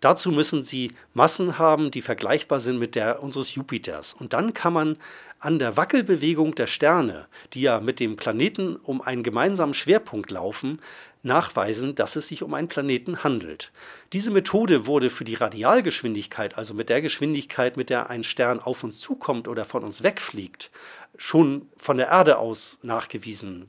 Dazu 0.00 0.30
müssen 0.30 0.62
sie 0.62 0.92
Massen 1.14 1.58
haben, 1.58 1.90
die 1.90 2.02
vergleichbar 2.02 2.60
sind 2.60 2.78
mit 2.78 2.94
der 2.94 3.22
unseres 3.22 3.54
Jupiters. 3.54 4.12
Und 4.12 4.32
dann 4.32 4.54
kann 4.54 4.72
man 4.72 4.96
an 5.38 5.58
der 5.58 5.76
Wackelbewegung 5.76 6.54
der 6.54 6.66
Sterne, 6.66 7.26
die 7.52 7.60
ja 7.60 7.80
mit 7.80 8.00
dem 8.00 8.16
Planeten 8.16 8.76
um 8.76 9.02
einen 9.02 9.22
gemeinsamen 9.22 9.74
Schwerpunkt 9.74 10.30
laufen, 10.30 10.80
nachweisen, 11.22 11.94
dass 11.94 12.16
es 12.16 12.28
sich 12.28 12.42
um 12.42 12.54
einen 12.54 12.68
Planeten 12.68 13.22
handelt. 13.22 13.72
Diese 14.12 14.30
Methode 14.30 14.86
wurde 14.86 15.10
für 15.10 15.24
die 15.24 15.34
Radialgeschwindigkeit, 15.34 16.56
also 16.56 16.72
mit 16.72 16.88
der 16.88 17.02
Geschwindigkeit, 17.02 17.76
mit 17.76 17.90
der 17.90 18.08
ein 18.08 18.24
Stern 18.24 18.60
auf 18.60 18.82
uns 18.82 19.00
zukommt 19.00 19.48
oder 19.48 19.64
von 19.64 19.84
uns 19.84 20.02
wegfliegt, 20.02 20.70
schon 21.18 21.68
von 21.76 21.98
der 21.98 22.08
Erde 22.08 22.38
aus 22.38 22.78
nachgewiesen. 22.82 23.68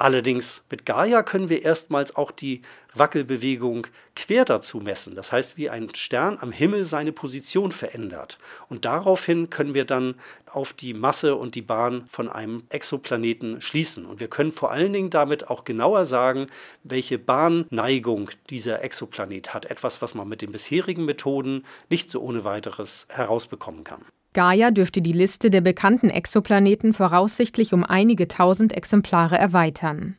Allerdings 0.00 0.62
mit 0.70 0.86
Gaia 0.86 1.22
können 1.22 1.50
wir 1.50 1.62
erstmals 1.62 2.16
auch 2.16 2.30
die 2.30 2.62
Wackelbewegung 2.94 3.86
quer 4.16 4.46
dazu 4.46 4.78
messen. 4.78 5.14
Das 5.14 5.30
heißt, 5.30 5.58
wie 5.58 5.68
ein 5.68 5.94
Stern 5.94 6.38
am 6.40 6.52
Himmel 6.52 6.86
seine 6.86 7.12
Position 7.12 7.70
verändert. 7.70 8.38
Und 8.70 8.86
daraufhin 8.86 9.50
können 9.50 9.74
wir 9.74 9.84
dann 9.84 10.14
auf 10.46 10.72
die 10.72 10.94
Masse 10.94 11.36
und 11.36 11.54
die 11.54 11.60
Bahn 11.60 12.06
von 12.08 12.30
einem 12.30 12.62
Exoplaneten 12.70 13.60
schließen. 13.60 14.06
Und 14.06 14.20
wir 14.20 14.28
können 14.28 14.52
vor 14.52 14.70
allen 14.70 14.94
Dingen 14.94 15.10
damit 15.10 15.50
auch 15.50 15.64
genauer 15.64 16.06
sagen, 16.06 16.46
welche 16.82 17.18
Bahnneigung 17.18 18.30
dieser 18.48 18.82
Exoplanet 18.82 19.52
hat. 19.52 19.66
Etwas, 19.66 20.00
was 20.00 20.14
man 20.14 20.26
mit 20.26 20.40
den 20.40 20.50
bisherigen 20.50 21.04
Methoden 21.04 21.66
nicht 21.90 22.08
so 22.08 22.22
ohne 22.22 22.44
weiteres 22.44 23.06
herausbekommen 23.10 23.84
kann. 23.84 24.06
Gaia 24.32 24.70
dürfte 24.70 25.02
die 25.02 25.12
Liste 25.12 25.50
der 25.50 25.60
bekannten 25.60 26.08
Exoplaneten 26.08 26.94
voraussichtlich 26.94 27.72
um 27.72 27.84
einige 27.84 28.28
tausend 28.28 28.76
Exemplare 28.76 29.36
erweitern. 29.36 30.16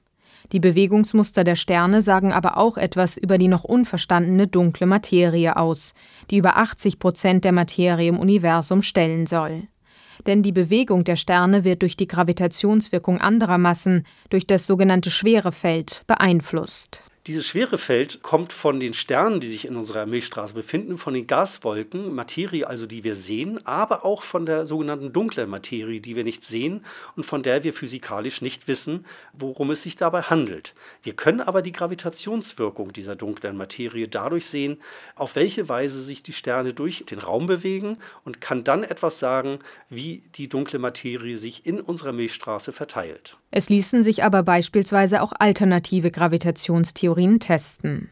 Die 0.51 0.59
Bewegungsmuster 0.59 1.45
der 1.45 1.55
Sterne 1.55 2.01
sagen 2.01 2.33
aber 2.33 2.57
auch 2.57 2.77
etwas 2.77 3.15
über 3.15 3.37
die 3.37 3.47
noch 3.47 3.63
unverstandene 3.63 4.47
dunkle 4.47 4.85
Materie 4.85 5.55
aus, 5.55 5.93
die 6.29 6.37
über 6.37 6.57
80 6.57 6.99
Prozent 6.99 7.45
der 7.45 7.53
Materie 7.53 8.09
im 8.09 8.19
Universum 8.19 8.83
stellen 8.83 9.27
soll. 9.27 9.63
Denn 10.27 10.43
die 10.43 10.51
Bewegung 10.51 11.05
der 11.05 11.15
Sterne 11.15 11.63
wird 11.63 11.81
durch 11.81 11.95
die 11.95 12.07
Gravitationswirkung 12.07 13.21
anderer 13.21 13.57
Massen, 13.57 14.05
durch 14.29 14.45
das 14.45 14.67
sogenannte 14.67 15.09
Schwerefeld, 15.09 16.03
beeinflusst. 16.05 17.09
Dieses 17.27 17.45
schwere 17.45 17.77
Feld 17.77 18.23
kommt 18.23 18.51
von 18.51 18.79
den 18.79 18.93
Sternen, 18.95 19.39
die 19.39 19.47
sich 19.47 19.65
in 19.65 19.75
unserer 19.75 20.07
Milchstraße 20.07 20.55
befinden, 20.55 20.97
von 20.97 21.13
den 21.13 21.27
Gaswolken, 21.27 22.15
Materie 22.15 22.65
also, 22.65 22.87
die 22.87 23.03
wir 23.03 23.13
sehen, 23.13 23.63
aber 23.63 24.05
auch 24.05 24.23
von 24.23 24.47
der 24.47 24.65
sogenannten 24.65 25.13
dunklen 25.13 25.47
Materie, 25.47 26.01
die 26.01 26.15
wir 26.15 26.23
nicht 26.23 26.43
sehen 26.43 26.83
und 27.15 27.23
von 27.23 27.43
der 27.43 27.63
wir 27.63 27.73
physikalisch 27.73 28.41
nicht 28.41 28.67
wissen, 28.67 29.05
worum 29.33 29.69
es 29.69 29.83
sich 29.83 29.95
dabei 29.97 30.23
handelt. 30.23 30.73
Wir 31.03 31.13
können 31.13 31.41
aber 31.41 31.61
die 31.61 31.73
Gravitationswirkung 31.73 32.91
dieser 32.91 33.15
dunklen 33.15 33.55
Materie 33.55 34.07
dadurch 34.07 34.47
sehen, 34.47 34.79
auf 35.13 35.35
welche 35.35 35.69
Weise 35.69 36.01
sich 36.01 36.23
die 36.23 36.33
Sterne 36.33 36.73
durch 36.73 37.05
den 37.05 37.19
Raum 37.19 37.45
bewegen 37.45 37.99
und 38.25 38.41
kann 38.41 38.63
dann 38.63 38.83
etwas 38.83 39.19
sagen, 39.19 39.59
wie 39.91 40.23
die 40.33 40.49
dunkle 40.49 40.79
Materie 40.79 41.37
sich 41.37 41.67
in 41.67 41.81
unserer 41.81 42.13
Milchstraße 42.13 42.73
verteilt. 42.73 43.37
Es 43.51 43.69
ließen 43.69 44.03
sich 44.03 44.23
aber 44.23 44.43
beispielsweise 44.43 45.21
auch 45.21 45.33
alternative 45.37 46.09
Gravitationstheorien 46.09 47.39
testen. 47.39 48.09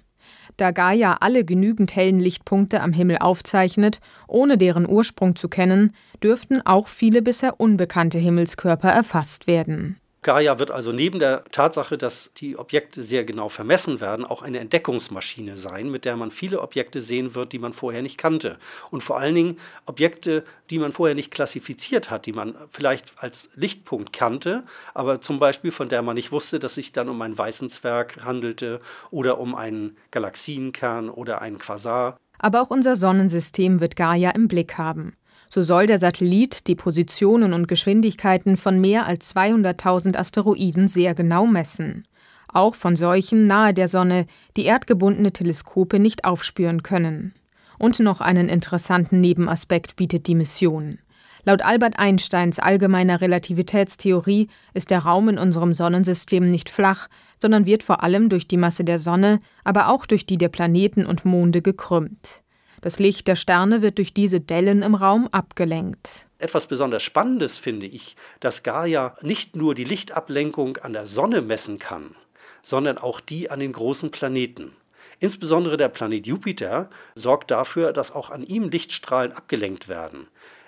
Da 0.57 0.71
Gaia 0.71 1.17
alle 1.21 1.45
genügend 1.45 1.95
hellen 1.95 2.19
Lichtpunkte 2.19 2.81
am 2.81 2.91
Himmel 2.91 3.19
aufzeichnet, 3.19 4.01
ohne 4.27 4.57
deren 4.57 4.87
Ursprung 4.87 5.37
zu 5.37 5.47
kennen, 5.47 5.93
dürften 6.21 6.61
auch 6.65 6.89
viele 6.89 7.21
bisher 7.21 7.61
unbekannte 7.61 8.19
Himmelskörper 8.19 8.89
erfasst 8.89 9.47
werden. 9.47 9.98
Gaia 10.21 10.59
wird 10.59 10.69
also 10.69 10.91
neben 10.91 11.19
der 11.19 11.45
Tatsache, 11.45 11.97
dass 11.97 12.33
die 12.33 12.57
Objekte 12.57 13.03
sehr 13.03 13.23
genau 13.23 13.47
vermessen 13.47 14.01
werden, 14.01 14.25
auch 14.25 14.41
eine 14.41 14.59
Entdeckungsmaschine 14.59 15.55
sein, 15.55 15.89
mit 15.89 16.03
der 16.03 16.17
man 16.17 16.29
viele 16.29 16.61
Objekte 16.61 17.01
sehen 17.01 17.35
wird, 17.35 17.53
die 17.53 17.59
man 17.59 17.71
vorher 17.71 18.01
nicht 18.01 18.17
kannte. 18.17 18.57
Und 18.91 19.01
vor 19.01 19.17
allen 19.17 19.35
Dingen 19.35 19.57
Objekte, 19.85 20.43
die 20.69 20.79
man 20.79 20.91
vorher 20.91 21.15
nicht 21.15 21.31
klassifiziert 21.31 22.09
hat, 22.09 22.25
die 22.25 22.33
man 22.33 22.55
vielleicht 22.69 23.13
als 23.17 23.49
Lichtpunkt 23.55 24.11
kannte, 24.11 24.63
aber 24.93 25.21
zum 25.21 25.39
Beispiel 25.39 25.71
von 25.71 25.87
der 25.87 26.01
man 26.01 26.15
nicht 26.15 26.33
wusste, 26.33 26.59
dass 26.59 26.75
sich 26.75 26.91
dann 26.91 27.07
um 27.07 27.21
einen 27.21 27.37
weißen 27.37 27.69
Zwerg 27.69 28.23
handelte 28.25 28.81
oder 29.11 29.39
um 29.39 29.55
einen 29.55 29.97
Galaxienkern 30.11 31.09
oder 31.09 31.41
einen 31.41 31.59
Quasar. 31.59 32.17
Aber 32.39 32.61
auch 32.61 32.69
unser 32.71 32.95
Sonnensystem 32.95 33.79
wird 33.79 33.95
Gaia 33.95 34.31
im 34.31 34.47
Blick 34.47 34.77
haben. 34.77 35.13
So 35.51 35.63
soll 35.63 35.87
der 35.87 35.99
Satellit 35.99 36.67
die 36.67 36.75
Positionen 36.75 37.53
und 37.53 37.67
Geschwindigkeiten 37.67 38.55
von 38.55 38.79
mehr 38.79 39.07
als 39.07 39.35
200.000 39.35 40.15
Asteroiden 40.15 40.87
sehr 40.87 41.15
genau 41.15 41.47
messen. 41.47 42.05
Auch 42.47 42.75
von 42.75 42.95
solchen 42.95 43.47
nahe 43.47 43.73
der 43.73 43.87
Sonne, 43.87 44.25
die 44.55 44.65
erdgebundene 44.65 45.31
Teleskope 45.31 45.99
nicht 45.99 46.25
aufspüren 46.25 46.83
können. 46.83 47.33
Und 47.79 47.99
noch 47.99 48.21
einen 48.21 48.49
interessanten 48.49 49.21
Nebenaspekt 49.21 49.95
bietet 49.95 50.27
die 50.27 50.35
Mission. 50.35 50.99
Laut 51.45 51.61
Albert 51.61 51.97
Einsteins 51.97 52.59
allgemeiner 52.59 53.21
Relativitätstheorie 53.21 54.49
ist 54.73 54.91
der 54.91 54.99
Raum 54.99 55.29
in 55.29 55.37
unserem 55.37 55.73
Sonnensystem 55.73 56.51
nicht 56.51 56.69
flach, 56.69 57.07
sondern 57.41 57.65
wird 57.65 57.81
vor 57.81 58.03
allem 58.03 58.29
durch 58.29 58.47
die 58.47 58.57
Masse 58.57 58.83
der 58.83 58.99
Sonne, 58.99 59.39
aber 59.63 59.87
auch 59.87 60.05
durch 60.05 60.25
die 60.25 60.37
der 60.37 60.49
Planeten 60.49 61.05
und 61.05 61.25
Monde 61.25 61.61
gekrümmt. 61.61 62.43
Das 62.81 62.97
Licht 62.97 63.27
der 63.27 63.35
Sterne 63.35 63.81
wird 63.81 63.97
durch 63.97 64.13
diese 64.13 64.39
Dellen 64.39 64.81
im 64.83 64.95
Raum 64.95 65.27
abgelenkt. 65.27 66.27
Etwas 66.37 66.67
besonders 66.67 67.03
Spannendes 67.03 67.57
finde 67.57 67.85
ich, 67.85 68.15
dass 68.39 68.63
Gaia 68.63 69.17
nicht 69.21 69.55
nur 69.55 69.75
die 69.75 69.83
Lichtablenkung 69.83 70.77
an 70.77 70.93
der 70.93 71.05
Sonne 71.05 71.41
messen 71.41 71.79
kann, 71.79 72.15
sondern 72.61 72.97
auch 72.97 73.19
die 73.19 73.51
an 73.51 73.59
den 73.59 73.73
großen 73.73 74.11
Planeten. 74.11 74.75
Insbesondere 75.19 75.75
der 75.75 75.89
Planet 75.89 76.25
Jupiter 76.25 76.89
sorgt 77.15 77.51
dafür, 77.51 77.91
dass 77.91 78.15
auch 78.15 78.29
an 78.29 78.43
ihm 78.43 78.69
Lichtstrahlen 78.69 79.33
abgelenkt 79.33 79.89
werden. 79.89 80.27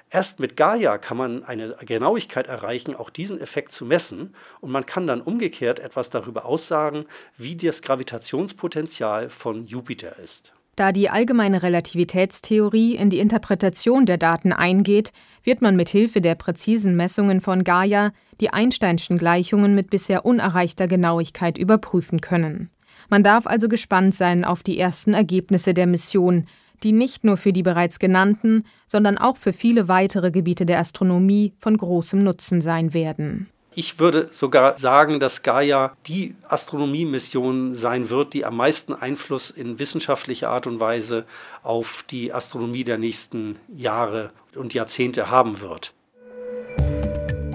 Erst 0.10 0.42
mit 0.42 0.58
Gaia 0.58 0.98
kann 0.98 1.16
man 1.16 1.46
eine 1.46 1.74
Genauigkeit 1.86 2.48
erreichen, 2.48 2.94
auch 2.98 3.10
diesen 3.10 3.40
Effekt 3.40 3.72
zu 3.72 3.86
messen, 3.86 4.36
und 4.60 4.70
man 4.70 4.86
kann 4.86 5.08
dann 5.08 5.22
umgekehrt 5.22 5.80
etwas 5.80 6.10
darüber 6.10 6.44
aussagen, 6.44 7.06
wie 7.38 7.56
das 7.56 7.82
Gravitationspotenzial 7.82 9.30
von 9.30 9.66
Jupiter 9.66 10.20
ist. 10.20 10.52
Da 10.82 10.92
die 10.92 11.12
allgemeine 11.12 11.62
Relativitätstheorie 11.62 12.96
in 12.96 13.12
die 13.12 13.20
Interpretation 13.20 14.08
der 14.08 14.18
Daten 14.18 14.52
eingeht, 14.52 15.12
wird 15.44 15.62
man 15.62 15.76
mit 15.76 15.90
Hilfe 15.90 16.22
der 16.22 16.34
präzisen 16.34 16.96
Messungen 16.96 17.40
von 17.40 17.64
Gaia 17.64 18.14
die 18.40 18.50
Einsteinschen 18.50 19.20
Gleichungen 19.20 19.76
mit 19.76 19.92
bisher 19.92 20.26
unerreichter 20.26 20.88
Genauigkeit 20.88 21.60
überprüfen 21.60 22.20
können. 22.20 22.72
Man 23.12 23.22
darf 23.22 23.46
also 23.46 23.70
gespannt 23.70 24.16
sein 24.16 24.44
auf 24.44 24.64
die 24.64 24.80
ersten 24.80 25.14
Ergebnisse 25.14 25.76
der 25.76 25.86
Mission, 25.86 26.48
die 26.82 26.94
nicht 26.94 27.24
nur 27.24 27.38
für 27.38 27.54
die 27.54 27.62
bereits 27.62 28.00
genannten, 28.00 28.64
sondern 28.88 29.20
auch 29.20 29.38
für 29.38 29.54
viele 29.54 29.88
weitere 29.88 30.32
Gebiete 30.32 30.66
der 30.66 30.80
Astronomie 30.80 31.54
von 31.60 31.78
großem 31.78 32.24
Nutzen 32.24 32.60
sein 32.60 32.96
werden. 32.96 33.52
Ich 33.74 34.00
würde 34.00 34.28
sogar 34.30 34.78
sagen, 34.78 35.22
dass 35.22 35.44
Gaia 35.44 35.96
die 36.06 36.36
Astronomiemission 36.50 37.74
sein 37.74 38.10
wird, 38.10 38.34
die 38.34 38.44
am 38.44 38.58
meisten 38.58 38.94
Einfluss 38.94 39.50
in 39.50 39.80
wissenschaftlicher 39.80 40.50
Art 40.50 40.68
und 40.68 40.82
Weise 40.82 41.26
auf 41.64 42.04
die 42.10 42.34
Astronomie 42.34 42.84
der 42.84 42.98
nächsten 42.98 43.58
Jahre 43.74 44.32
und 44.56 44.74
Jahrzehnte 44.74 45.30
haben 45.30 45.62
wird. 45.62 45.94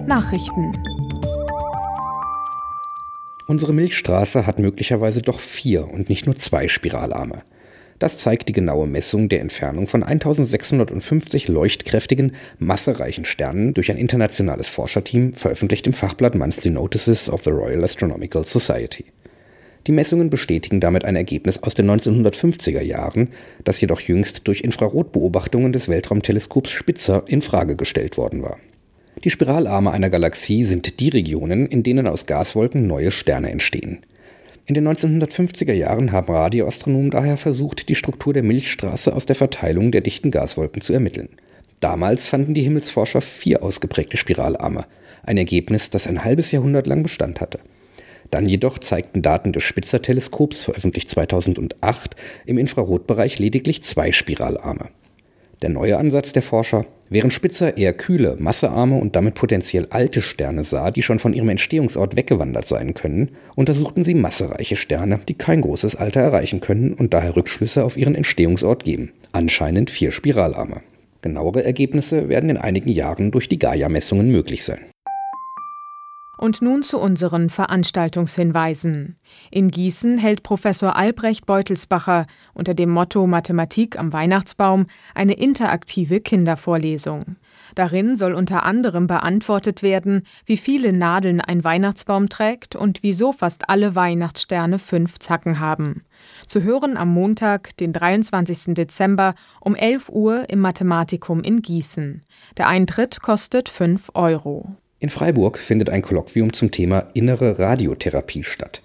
Nachrichten 0.06 0.72
Unsere 3.46 3.74
Milchstraße 3.74 4.46
hat 4.46 4.58
möglicherweise 4.58 5.20
doch 5.20 5.38
vier 5.38 5.86
und 5.86 6.08
nicht 6.08 6.24
nur 6.24 6.36
zwei 6.36 6.66
Spiralarme. 6.68 7.42
Das 7.98 8.18
zeigt 8.18 8.48
die 8.48 8.52
genaue 8.52 8.86
Messung 8.86 9.28
der 9.28 9.40
Entfernung 9.40 9.86
von 9.86 10.02
1650 10.02 11.48
leuchtkräftigen, 11.48 12.32
massereichen 12.58 13.24
Sternen 13.24 13.72
durch 13.72 13.90
ein 13.90 13.96
internationales 13.96 14.68
Forscherteam, 14.68 15.32
veröffentlicht 15.32 15.86
im 15.86 15.94
Fachblatt 15.94 16.34
Monthly 16.34 16.70
Notices 16.70 17.30
of 17.30 17.42
the 17.44 17.50
Royal 17.50 17.82
Astronomical 17.82 18.44
Society. 18.44 19.06
Die 19.86 19.92
Messungen 19.92 20.30
bestätigen 20.30 20.80
damit 20.80 21.04
ein 21.04 21.16
Ergebnis 21.16 21.62
aus 21.62 21.74
den 21.74 21.88
1950er 21.88 22.82
Jahren, 22.82 23.28
das 23.64 23.80
jedoch 23.80 24.00
jüngst 24.00 24.46
durch 24.48 24.62
Infrarotbeobachtungen 24.62 25.72
des 25.72 25.88
Weltraumteleskops 25.88 26.70
Spitzer 26.70 27.22
in 27.26 27.40
Frage 27.40 27.76
gestellt 27.76 28.18
worden 28.18 28.42
war. 28.42 28.58
Die 29.24 29.30
Spiralarme 29.30 29.92
einer 29.92 30.10
Galaxie 30.10 30.64
sind 30.64 31.00
die 31.00 31.08
Regionen, 31.08 31.66
in 31.66 31.82
denen 31.82 32.08
aus 32.08 32.26
Gaswolken 32.26 32.86
neue 32.86 33.10
Sterne 33.10 33.50
entstehen. 33.50 33.98
In 34.68 34.74
den 34.74 34.88
1950er 34.88 35.72
Jahren 35.72 36.10
haben 36.10 36.32
Radioastronomen 36.32 37.12
daher 37.12 37.36
versucht, 37.36 37.88
die 37.88 37.94
Struktur 37.94 38.34
der 38.34 38.42
Milchstraße 38.42 39.14
aus 39.14 39.24
der 39.24 39.36
Verteilung 39.36 39.92
der 39.92 40.00
dichten 40.00 40.32
Gaswolken 40.32 40.82
zu 40.82 40.92
ermitteln. 40.92 41.28
Damals 41.78 42.26
fanden 42.26 42.52
die 42.52 42.62
Himmelsforscher 42.62 43.20
vier 43.20 43.62
ausgeprägte 43.62 44.16
Spiralarme, 44.16 44.86
ein 45.22 45.36
Ergebnis, 45.36 45.90
das 45.90 46.08
ein 46.08 46.24
halbes 46.24 46.50
Jahrhundert 46.50 46.88
lang 46.88 47.04
Bestand 47.04 47.40
hatte. 47.40 47.60
Dann 48.32 48.48
jedoch 48.48 48.80
zeigten 48.80 49.22
Daten 49.22 49.52
des 49.52 49.62
Spitzer-Teleskops, 49.62 50.64
veröffentlicht 50.64 51.10
2008, 51.10 52.16
im 52.44 52.58
Infrarotbereich 52.58 53.38
lediglich 53.38 53.84
zwei 53.84 54.10
Spiralarme. 54.10 54.88
Der 55.62 55.70
neue 55.70 55.96
Ansatz 55.96 56.34
der 56.34 56.42
Forscher, 56.42 56.84
während 57.08 57.32
Spitzer 57.32 57.78
eher 57.78 57.94
kühle, 57.94 58.36
massearme 58.38 58.96
und 58.96 59.16
damit 59.16 59.34
potenziell 59.34 59.86
alte 59.88 60.20
Sterne 60.20 60.64
sah, 60.64 60.90
die 60.90 61.02
schon 61.02 61.18
von 61.18 61.32
ihrem 61.32 61.48
Entstehungsort 61.48 62.14
weggewandert 62.14 62.66
sein 62.66 62.92
können, 62.92 63.30
untersuchten 63.54 64.04
sie 64.04 64.14
massereiche 64.14 64.76
Sterne, 64.76 65.20
die 65.26 65.34
kein 65.34 65.62
großes 65.62 65.96
Alter 65.96 66.20
erreichen 66.20 66.60
können 66.60 66.92
und 66.92 67.14
daher 67.14 67.36
Rückschlüsse 67.36 67.84
auf 67.84 67.96
ihren 67.96 68.14
Entstehungsort 68.14 68.84
geben, 68.84 69.12
anscheinend 69.32 69.90
vier 69.90 70.12
Spiralarme. 70.12 70.82
Genauere 71.22 71.64
Ergebnisse 71.64 72.28
werden 72.28 72.50
in 72.50 72.58
einigen 72.58 72.90
Jahren 72.90 73.30
durch 73.30 73.48
die 73.48 73.58
Gaia-Messungen 73.58 74.30
möglich 74.30 74.62
sein. 74.62 74.80
Und 76.38 76.60
nun 76.60 76.82
zu 76.82 76.98
unseren 76.98 77.48
Veranstaltungshinweisen. 77.48 79.16
In 79.50 79.70
Gießen 79.70 80.18
hält 80.18 80.42
Professor 80.42 80.94
Albrecht 80.94 81.46
Beutelsbacher 81.46 82.26
unter 82.52 82.74
dem 82.74 82.90
Motto 82.90 83.26
Mathematik 83.26 83.98
am 83.98 84.12
Weihnachtsbaum 84.12 84.86
eine 85.14 85.32
interaktive 85.32 86.20
Kindervorlesung. 86.20 87.36
Darin 87.74 88.16
soll 88.16 88.34
unter 88.34 88.64
anderem 88.64 89.06
beantwortet 89.06 89.82
werden, 89.82 90.26
wie 90.44 90.58
viele 90.58 90.92
Nadeln 90.92 91.40
ein 91.40 91.64
Weihnachtsbaum 91.64 92.28
trägt 92.28 92.76
und 92.76 93.02
wieso 93.02 93.32
fast 93.32 93.70
alle 93.70 93.94
Weihnachtssterne 93.94 94.78
fünf 94.78 95.18
Zacken 95.18 95.58
haben. 95.58 96.02
Zu 96.46 96.62
hören 96.62 96.96
am 96.98 97.08
Montag, 97.08 97.76
den 97.78 97.92
23. 97.92 98.74
Dezember 98.74 99.34
um 99.60 99.74
11 99.74 100.10
Uhr 100.10 100.48
im 100.50 100.60
Mathematikum 100.60 101.40
in 101.40 101.62
Gießen. 101.62 102.22
Der 102.58 102.68
Eintritt 102.68 103.22
kostet 103.22 103.68
5 103.68 104.10
Euro. 104.14 104.76
In 104.98 105.10
Freiburg 105.10 105.58
findet 105.58 105.90
ein 105.90 106.00
Kolloquium 106.00 106.54
zum 106.54 106.70
Thema 106.70 107.10
Innere 107.12 107.58
Radiotherapie 107.58 108.44
statt. 108.44 108.80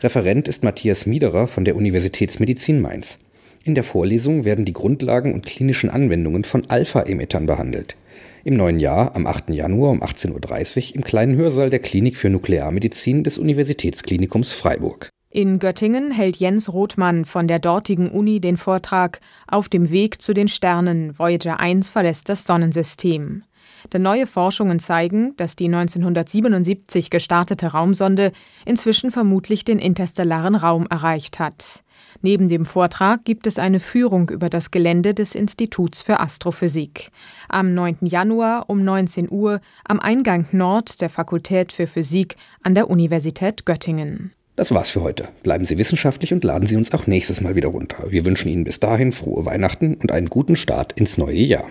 Referent 0.00 0.48
ist 0.48 0.64
Matthias 0.64 1.04
Miederer 1.04 1.46
von 1.46 1.66
der 1.66 1.76
Universitätsmedizin 1.76 2.80
Mainz. 2.80 3.18
In 3.64 3.74
der 3.74 3.84
Vorlesung 3.84 4.46
werden 4.46 4.64
die 4.64 4.72
Grundlagen 4.72 5.34
und 5.34 5.44
klinischen 5.44 5.90
Anwendungen 5.90 6.44
von 6.44 6.70
Alpha-Emittern 6.70 7.44
behandelt. 7.44 7.96
Im 8.42 8.54
neuen 8.54 8.80
Jahr, 8.80 9.14
am 9.14 9.26
8. 9.26 9.50
Januar 9.50 9.90
um 9.90 10.02
18.30 10.02 10.92
Uhr 10.92 10.96
im 10.96 11.04
kleinen 11.04 11.36
Hörsaal 11.36 11.68
der 11.68 11.80
Klinik 11.80 12.16
für 12.16 12.30
Nuklearmedizin 12.30 13.22
des 13.22 13.36
Universitätsklinikums 13.36 14.52
Freiburg. 14.52 15.10
In 15.28 15.58
Göttingen 15.58 16.10
hält 16.10 16.36
Jens 16.36 16.72
Rothmann 16.72 17.26
von 17.26 17.46
der 17.46 17.58
dortigen 17.58 18.10
Uni 18.10 18.40
den 18.40 18.56
Vortrag 18.56 19.20
Auf 19.46 19.68
dem 19.68 19.90
Weg 19.90 20.22
zu 20.22 20.32
den 20.32 20.48
Sternen. 20.48 21.18
Voyager 21.18 21.60
1 21.60 21.90
verlässt 21.90 22.30
das 22.30 22.44
Sonnensystem. 22.44 23.42
Denn 23.92 24.02
neue 24.02 24.26
Forschungen 24.26 24.78
zeigen, 24.78 25.34
dass 25.36 25.56
die 25.56 25.66
1977 25.66 27.10
gestartete 27.10 27.68
Raumsonde 27.68 28.32
inzwischen 28.64 29.10
vermutlich 29.10 29.64
den 29.64 29.78
interstellaren 29.78 30.54
Raum 30.54 30.86
erreicht 30.88 31.38
hat. 31.38 31.82
Neben 32.22 32.48
dem 32.48 32.64
Vortrag 32.64 33.24
gibt 33.24 33.46
es 33.46 33.58
eine 33.58 33.80
Führung 33.80 34.30
über 34.30 34.48
das 34.48 34.70
Gelände 34.70 35.14
des 35.14 35.34
Instituts 35.34 36.02
für 36.02 36.20
Astrophysik. 36.20 37.10
Am 37.48 37.74
9. 37.74 37.98
Januar 38.02 38.64
um 38.68 38.84
19 38.84 39.30
Uhr 39.30 39.60
am 39.86 40.00
Eingang 40.00 40.46
Nord 40.52 41.00
der 41.00 41.10
Fakultät 41.10 41.72
für 41.72 41.86
Physik 41.86 42.36
an 42.62 42.74
der 42.74 42.90
Universität 42.90 43.64
Göttingen. 43.64 44.32
Das 44.56 44.72
war's 44.72 44.90
für 44.90 45.00
heute. 45.00 45.28
Bleiben 45.42 45.64
Sie 45.64 45.78
wissenschaftlich 45.78 46.34
und 46.34 46.44
laden 46.44 46.66
Sie 46.66 46.76
uns 46.76 46.92
auch 46.92 47.06
nächstes 47.06 47.40
Mal 47.40 47.54
wieder 47.54 47.68
runter. 47.68 48.10
Wir 48.10 48.26
wünschen 48.26 48.48
Ihnen 48.50 48.64
bis 48.64 48.78
dahin 48.78 49.12
frohe 49.12 49.46
Weihnachten 49.46 49.94
und 49.94 50.12
einen 50.12 50.28
guten 50.28 50.56
Start 50.56 50.92
ins 50.92 51.16
neue 51.16 51.40
Jahr. 51.40 51.70